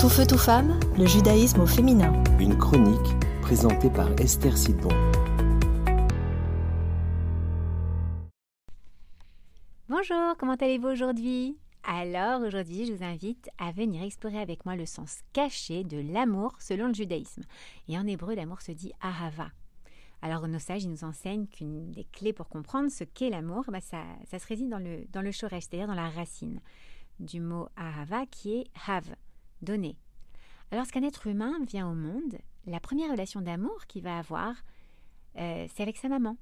[0.00, 2.12] Tout feu, tout femme, le judaïsme au féminin.
[2.38, 4.90] Une chronique présentée par Esther Sidbon.
[9.88, 11.58] Bonjour, comment allez-vous aujourd'hui?
[11.82, 16.52] Alors aujourd'hui, je vous invite à venir explorer avec moi le sens caché de l'amour
[16.60, 17.42] selon le judaïsme.
[17.88, 19.50] Et en hébreu, l'amour se dit ahava.
[20.22, 23.80] Alors nos sages ils nous enseignent qu'une des clés pour comprendre ce qu'est l'amour, bah,
[23.80, 26.60] ça, ça, se réside dans le, dans le shoresh, c'est-à-dire dans la racine
[27.18, 29.16] du mot ahava qui est have,
[29.62, 29.96] donner.
[30.70, 34.54] Alors lorsqu'un être humain vient au monde, la première relation d'amour qu'il va avoir,
[35.38, 36.36] euh, c'est avec sa maman.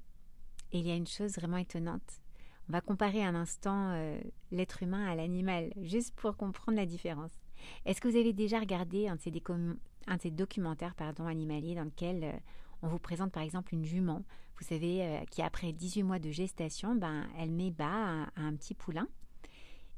[0.73, 2.21] Et il y a une chose vraiment étonnante.
[2.67, 4.19] On va comparer un instant euh,
[4.51, 7.31] l'être humain à l'animal, juste pour comprendre la différence.
[7.85, 9.31] Est-ce que vous avez déjà regardé un de ces,
[10.07, 12.33] un de ces documentaires pardon, animaliers dans lequel euh,
[12.81, 14.23] on vous présente par exemple une jument,
[14.59, 18.73] vous savez, qui après 18 mois de gestation, ben, elle met bas à un petit
[18.73, 19.07] poulain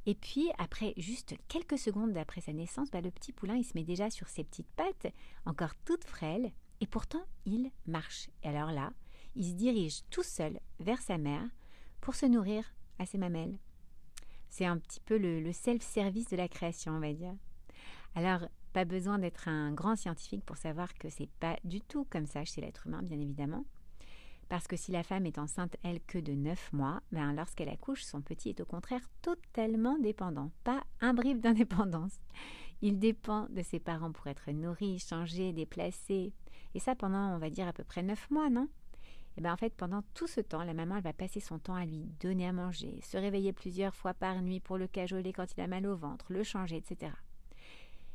[0.06, 3.74] et puis, après juste quelques secondes après sa naissance, bah, le petit poulain, il se
[3.76, 5.08] met déjà sur ses petites pattes,
[5.46, 8.30] encore toutes frêles, et pourtant, il marche.
[8.44, 8.94] Et alors là,
[9.36, 11.44] il se dirige tout seul vers sa mère
[12.02, 12.64] pour se nourrir
[12.98, 13.58] à ses mamelles.
[14.50, 17.36] C'est un petit peu le, le self-service de la création, on va dire.
[18.16, 22.26] Alors, pas besoin d'être un grand scientifique pour savoir que c'est pas du tout comme
[22.26, 23.66] ça chez l'être humain, bien évidemment.
[24.50, 28.04] Parce que si la femme est enceinte, elle, que de 9 mois, ben lorsqu'elle accouche,
[28.04, 30.52] son petit est au contraire totalement dépendant.
[30.64, 32.20] Pas un brib d'indépendance.
[32.82, 36.34] Il dépend de ses parents pour être nourri, changé, déplacé.
[36.74, 38.68] Et ça pendant, on va dire, à peu près 9 mois, non?
[39.38, 41.76] Et bien en fait, pendant tout ce temps, la maman, elle va passer son temps
[41.76, 45.46] à lui donner à manger, se réveiller plusieurs fois par nuit pour le cajoler quand
[45.56, 47.12] il a mal au ventre, le changer, etc.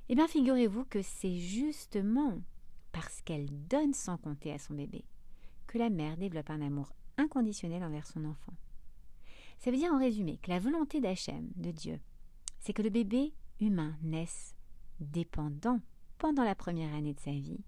[0.08, 2.40] Et bien figurez-vous que c'est justement
[2.92, 5.05] parce qu'elle donne sans compter à son bébé
[5.66, 8.54] que la mère développe un amour inconditionnel envers son enfant.
[9.58, 12.00] Ça veut dire en résumé que la volonté d'Hachem, de Dieu,
[12.58, 14.54] c'est que le bébé humain naisse
[15.00, 15.80] dépendant
[16.18, 17.64] pendant la première année de sa vie,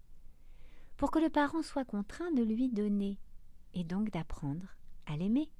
[0.96, 3.18] pour que le parent soit contraint de lui donner
[3.74, 4.66] et donc d'apprendre
[5.06, 5.50] à l'aimer.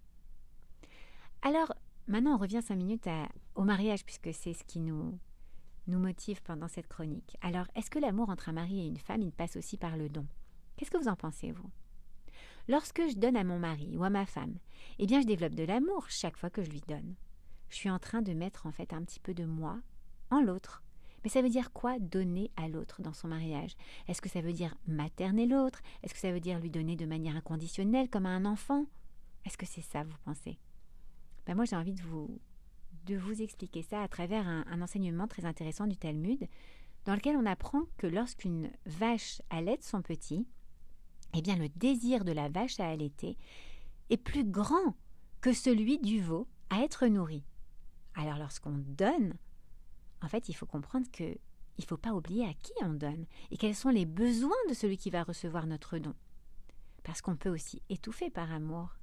[1.42, 1.72] Alors,
[2.06, 3.08] maintenant on revient cinq minutes
[3.54, 5.18] au mariage, puisque c'est ce qui nous,
[5.86, 7.36] nous motive pendant cette chronique.
[7.40, 10.08] Alors, est-ce que l'amour entre un mari et une femme, il passe aussi par le
[10.08, 10.26] don?
[10.76, 11.70] Qu'est-ce que vous en pensez, vous?
[12.68, 14.58] Lorsque je donne à mon mari ou à ma femme,
[14.98, 17.14] eh bien je développe de l'amour chaque fois que je lui donne.
[17.68, 19.78] Je suis en train de mettre en fait un petit peu de moi
[20.30, 20.82] en l'autre.
[21.22, 23.74] Mais ça veut dire quoi donner à l'autre dans son mariage?
[24.06, 25.80] Est-ce que ça veut dire materner l'autre?
[26.02, 28.86] Est-ce que ça veut dire lui donner de manière inconditionnelle comme à un enfant?
[29.44, 30.58] Est-ce que c'est ça, vous pensez?
[31.46, 32.40] Ben Moi, j'ai envie de vous,
[33.06, 36.48] de vous expliquer ça à travers un, un enseignement très intéressant du Talmud,
[37.04, 40.46] dans lequel on apprend que lorsqu'une vache allait son petit,
[41.36, 43.36] eh bien le désir de la vache à allaiter
[44.10, 44.96] est plus grand
[45.40, 47.44] que celui du veau à être nourri.
[48.14, 49.34] Alors lorsqu'on donne,
[50.22, 51.36] en fait, il faut comprendre que
[51.78, 54.74] il ne faut pas oublier à qui on donne et quels sont les besoins de
[54.74, 56.14] celui qui va recevoir notre don.
[57.04, 58.96] Parce qu'on peut aussi étouffer par amour.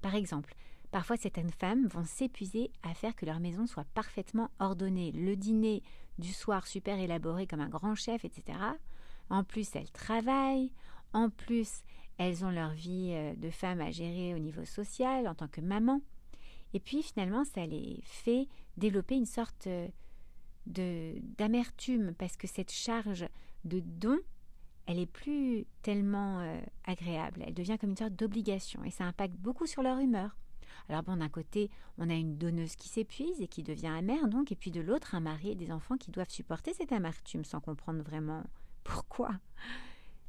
[0.00, 0.54] Par exemple,
[0.92, 5.82] parfois certaines femmes vont s'épuiser à faire que leur maison soit parfaitement ordonnée, le dîner
[6.18, 8.58] du soir super élaboré comme un grand chef, etc.
[9.28, 10.70] En plus, elles travaillent,
[11.12, 11.82] en plus,
[12.18, 15.60] elles ont leur vie euh, de femme à gérer au niveau social en tant que
[15.60, 16.00] maman.
[16.74, 19.88] Et puis finalement, ça les fait développer une sorte euh,
[20.66, 23.26] de d'amertume parce que cette charge
[23.64, 24.18] de don,
[24.86, 27.42] elle est plus tellement euh, agréable.
[27.46, 30.36] Elle devient comme une sorte d'obligation et ça impacte beaucoup sur leur humeur.
[30.88, 34.50] Alors bon, d'un côté, on a une donneuse qui s'épuise et qui devient amère, donc,
[34.50, 37.60] et puis de l'autre, un mari et des enfants qui doivent supporter cette amertume sans
[37.60, 38.42] comprendre vraiment
[38.82, 39.32] pourquoi.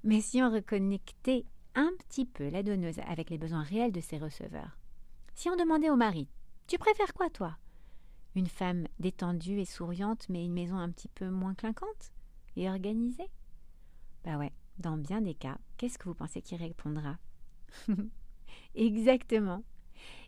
[0.03, 4.17] Mais si on reconnectait un petit peu la donneuse avec les besoins réels de ses
[4.17, 4.77] receveurs,
[5.33, 6.27] si on demandait au mari
[6.67, 7.57] Tu préfères quoi, toi?
[8.35, 12.11] Une femme détendue et souriante, mais une maison un petit peu moins clinquante
[12.55, 13.29] et organisée?
[14.25, 17.17] Bah ouais, dans bien des cas, qu'est-ce que vous pensez qu'il répondra?
[18.75, 19.63] Exactement.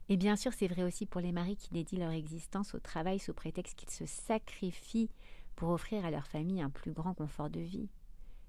[0.08, 3.20] Et bien sûr, c'est vrai aussi pour les maris qui dédient leur existence au travail
[3.20, 5.10] sous prétexte qu'ils se sacrifient
[5.56, 7.90] pour offrir à leur famille un plus grand confort de vie.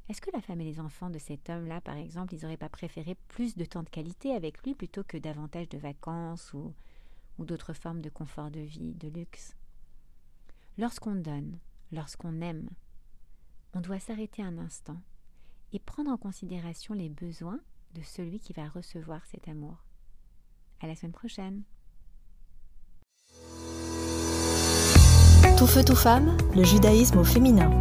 [0.09, 2.69] Est-ce que la femme et les enfants de cet homme-là, par exemple, ils n'auraient pas
[2.69, 6.73] préféré plus de temps de qualité avec lui plutôt que davantage de vacances ou,
[7.39, 9.57] d'autres formes de confort de vie, de luxe?
[10.79, 11.59] Lorsqu'on donne,
[11.91, 12.69] lorsqu'on aime,
[13.75, 15.01] on doit s'arrêter un instant
[15.73, 17.61] et prendre en considération les besoins
[17.95, 19.85] de celui qui va recevoir cet amour.
[20.81, 21.63] À la semaine prochaine.
[25.59, 27.81] Tout feu, tout femme, le judaïsme au féminin.